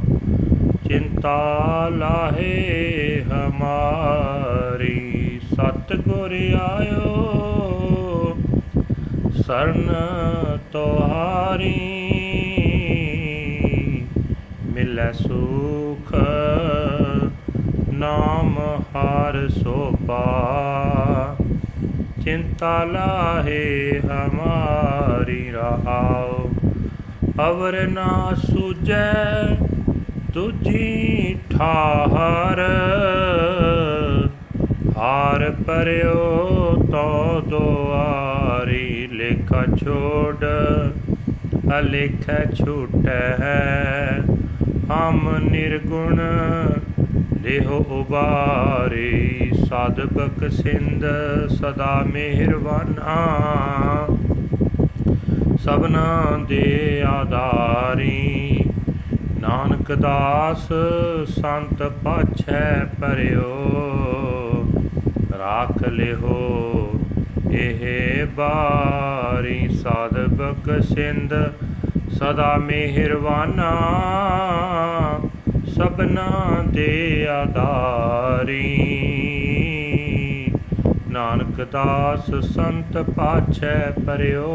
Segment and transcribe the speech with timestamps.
[0.87, 8.37] ਚਿੰਤਾ ਲਾਹੇ ਹਮਾਰੀ, ਸਤਿਗੁਰ ਆਇਓ।
[9.47, 9.89] ਸਰਨ
[10.71, 11.73] ਤੁਹਾਰੀ,
[14.65, 16.15] ਮਿਲੈ ਸੁਖ,
[17.93, 18.59] ਨਾਮ
[18.95, 20.25] ਹਰ ਸੋਪਾ
[22.23, 26.40] ਚਿੰਤਾ ਲਾਹੇ ਹਮਾਰੀ ਰਹਾਉ
[27.39, 29.13] ਅਵਰ ਨਾ ਸੁਜੈ
[30.33, 32.59] ਤੁਜੀ ਠਾਹਰ।
[34.97, 40.45] ਹਾਰ ਪਰਿਓ ਤੋ ਦੁਆਰੀ ਲੇਖਾ ਛੋੜ,
[41.79, 43.21] ਅਲੇਖ ਛੂਟੈ
[44.91, 46.21] ਹਮ ਨਿਰਗੁਣ,
[47.41, 51.05] ਦੇਹੋ ਉਬਾਰੇ ਸਾਧਕ ਸਿੰਧ
[51.49, 53.15] ਸਦਾ ਮਿਹਰਬਾਨਾ
[55.63, 58.63] ਸਭਨਾ ਦੇ ਆਧਾਰੀ।
[59.41, 60.67] ਨਾਨਕ ਦਾਸ
[61.29, 63.51] ਸੰਤ ਪਾਛੈ ਪਰਿਓ
[65.31, 66.39] ਰਾਖ ਲਿਓ
[67.51, 71.33] ਇਹ ਬਾਰੀ। ਸਾਧਕ ਸਿੰਧ
[72.13, 73.71] ਸਦਾ ਮਿਹਰਬਾਨਾ,
[75.75, 78.65] ਸਭਨਾ ਦੇ ਆਧਾਰੀ।
[81.09, 84.49] ਨਾਨਕ ਦਾਸ ਸੰਤ ਪਾਛੈ ਪਰਿਓ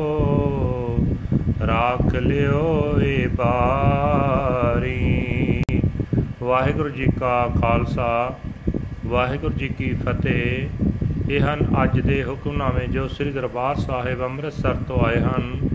[1.62, 4.92] ਰਾਖ ਲਿਓ ਏ ਬਾਰੀ
[6.42, 8.38] ਵਾਹਿਗੁਰੂ ਜੀ ਕਾ ਖਾਲਸਾ,
[9.06, 14.98] ਵਾਹਿਗੁਰੂ ਜੀ ਕੀ ਫਤਿਹ। ਇਹ ਹਨ ਅੱਜ ਦੇ ਹੁਕਮਨਾਮੇ ਜੋ ਸ੍ਰੀ ਦਰਬਾਰ ਸਾਹਿਬ ਅੰਮ੍ਰਿਤਸਰ ਤੋਂ
[15.06, 15.68] ਆਏ ਹਨ।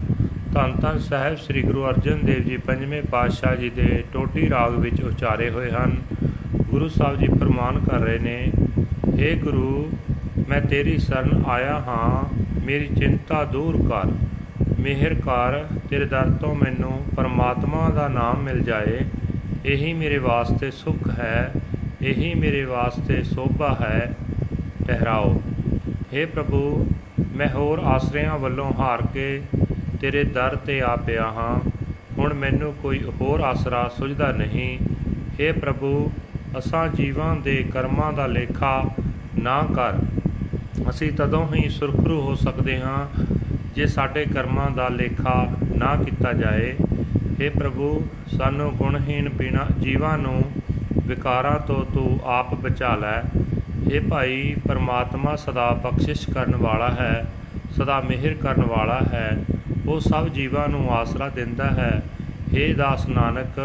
[0.54, 5.02] ਧੰਨ ਧੰਨ ਸਾਹਿਬ ਸ੍ਰੀ ਗੁਰੂ ਅਰਜਨ ਦੇਵ ਜੀ ਪੰਜਵੇਂ ਪਾਤਸ਼ਾਹ ਜੀ ਦੇ ਟੋਟੀ ਰਾਗ ਵਿੱਚ
[5.02, 5.98] ਉਚਾਰੇ ਹੋਏ ਹਨ।
[6.70, 8.52] ਗੁਰੂ ਸਾਹਿਬ ਜੀ ਫਰਮਾਨ ਕਰ ਰਹੇ ਨੇ
[9.10, 9.92] हे ਗੁਰੂ,
[10.50, 14.12] ਮੈਂ ਤੇਰੀ ਸ਼ਰਨ ਆਇਆ ਹਾਂ, ਮੇਰੀ ਚਿੰਤਾ ਦੂਰ ਕਰ।
[14.82, 19.00] ਮਿਹਰ ਕਰ, ਤੇਰੇ ਦਰ ਤੋਂ ਮੈਨੂੰ ਪਰਮਾਤਮਾ ਦਾ ਨਾਮ ਮਿਲ ਜਾਏ।
[19.66, 21.52] ਇਹੀ ਮੇਰੇ ਵਾਸਤੇ ਸੁਖ ਹੈ,
[22.02, 24.16] ਇਹੀ ਮੇਰੇ ਵਾਸਤੇ ਸੋਭਾ ਹੈ।
[24.88, 25.42] ਠਹਿਰਾਓ।
[25.88, 26.88] हे ਪ੍ਰਭੂ,
[27.36, 29.42] ਮੈਂ ਹੋਰ ਆਸਰਿਆਂ ਵੱਲੋਂ ਹਾਰ ਕੇ
[30.02, 31.70] ਤੇਰੇ ਦਰ ਤੇ ਆ ਪਿਆ ਹਾਂ।
[32.18, 34.80] ਹੁਣ ਮੈਨੂੰ ਕੋਈ ਹੋਰ ਆਸਰਾ ਸੁਝਦਾ ਨਹੀਂ।
[35.40, 36.12] हे ਪ੍ਰਭੂ,
[36.58, 38.90] ਅਸਾਂ ਜੀਵਾਂ ਦੇ ਕਰਮਾਂ ਦਾ ਲੇਖਾ
[39.40, 39.94] ਨਾ ਕਰ।
[40.90, 43.08] ਅਸੀਂ ਤਦੋਂ ਹੀ ਸੁਰਖਰੂ ਹੋ ਸਕਦੇ ਹਾਂ।
[43.75, 45.35] ਜੇ ਸਾਡੇ ਕਰਮਾਂ ਦਾ ਲੇਖਾ
[45.77, 46.75] ਨਾ ਕੀਤਾ ਜਾਏ
[47.33, 47.89] हे ਪ੍ਰਭੂ
[48.29, 50.43] ਸਾਨੂੰ ਗੁਣਹੀਣ ਬਿਨਾ ਜੀਵਾਂ ਨੂੰ
[51.07, 53.21] ਵਿਕਾਰਾਂ ਤੋਂ ਤੂੰ ਆਪ ਬਚਾ ਲੈ
[53.87, 57.27] हे ਭਾਈ ਪਰਮਾਤਮਾ ਸਦਾ ਬਖਸ਼ਿਸ਼ ਕਰਨ ਵਾਲਾ ਹੈ
[57.77, 59.29] ਸਦਾ ਮਿਹਰ ਕਰਨ ਵਾਲਾ ਹੈ
[59.87, 61.91] ਉਹ ਸਭ ਜੀਵਾਂ ਨੂੰ ਆਸਰਾ ਦਿੰਦਾ ਹੈ
[62.51, 63.61] हे ਦਾਸ ਨਾਨਕ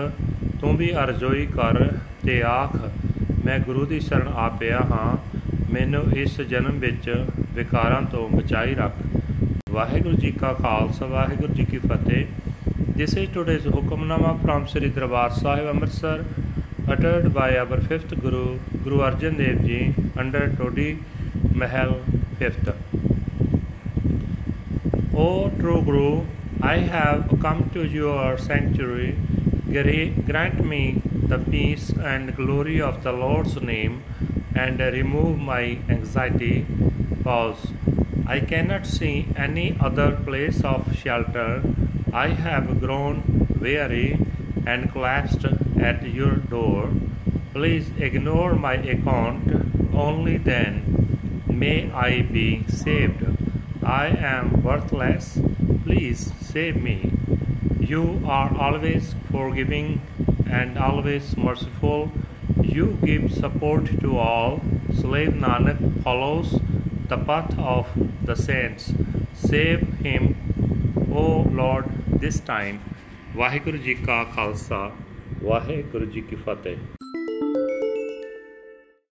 [0.61, 1.87] ਤੂੰ ਵੀ ਅਰਜ਼ੋਈ ਕਰ
[2.25, 2.75] ਤੇ ਆਖ
[3.45, 5.17] ਮੈਂ ਗੁਰੂ ਦੀ ਸ਼ਰਨ ਆ ਪਿਆ ਹਾਂ
[5.71, 7.09] ਮੈਨੂੰ ਇਸ ਜਨਮ ਵਿੱਚ
[7.53, 8.93] ਵਿਕਾਰਾਂ ਤੋਂ ਬਚਾਈ ਰੱਖ
[9.76, 12.26] ਵਾਹਿਗੁਰੂ ਜੀ ਕਾ ਖਾਲਸਾ ਵਾਹਿਗੁਰੂ ਜੀ ਕੀ ਫਤਿਹ
[12.98, 16.14] This is today's Hukamnama from Sri Darbar Sahib Amritsar
[16.94, 18.44] uttered by our fifth Guru,
[18.84, 19.80] Guru Arjan Dev Ji
[20.22, 20.86] under Todi
[21.62, 21.92] Mahal
[22.38, 22.70] fifth.
[25.24, 25.28] O
[25.58, 26.08] true Guru,
[26.72, 29.12] I have come to your sanctuary.
[30.30, 30.82] Grant me
[31.34, 34.02] the peace and glory of the Lord's name
[34.54, 35.64] and remove my
[35.98, 36.54] anxiety.
[37.26, 37.72] Pause.
[38.24, 41.60] I cannot see any other place of shelter.
[42.12, 44.20] I have grown weary
[44.64, 45.44] and collapsed
[45.80, 46.90] at your door.
[47.52, 49.50] Please ignore my account.
[49.92, 53.26] Only then may I be saved.
[53.82, 55.40] I am worthless.
[55.82, 57.10] Please save me.
[57.80, 60.00] You are always forgiving
[60.48, 62.12] and always merciful.
[62.62, 64.60] You give support to all.
[64.94, 66.60] Slave Nanak follows
[67.09, 67.85] the path of
[68.25, 68.93] the saints.
[69.43, 70.35] Save him,
[71.13, 71.25] O
[71.61, 72.79] Lord, this time.
[73.35, 74.89] Waheguru ji ਕਾ ਖਾਲਸਾ
[75.43, 76.94] ਵਾਹਿਗੁਰੂ ਜੀ ਕੀ ਫਤਿਹ